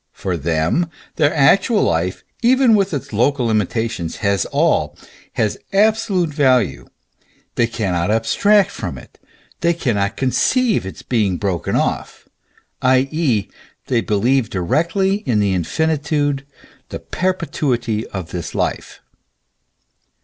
For 0.13 0.35
them, 0.35 0.89
their 1.17 1.31
actual 1.31 1.83
life, 1.83 2.23
even 2.41 2.73
with 2.73 2.91
its 2.91 3.13
local 3.13 3.45
limitations, 3.45 4.15
has 4.25 4.45
all, 4.47 4.97
has 5.33 5.59
absolute 5.73 6.31
value; 6.33 6.87
they 7.53 7.67
cannot 7.67 8.09
abstract 8.09 8.71
from 8.71 8.97
it, 8.97 9.19
they 9.59 9.75
cannot 9.75 10.17
conceive 10.17 10.87
its 10.87 11.03
being 11.03 11.37
broken 11.37 11.75
off; 11.75 12.27
i.e., 12.81 13.47
they 13.85 14.01
believe 14.01 14.49
directly 14.49 15.17
in 15.17 15.39
the 15.39 15.53
infinitude, 15.53 16.47
the 16.89 16.97
perpetuity 16.97 18.07
of 18.07 18.31
this 18.31 18.55
life. 18.55 19.01